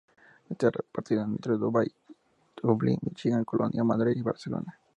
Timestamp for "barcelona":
4.23-4.75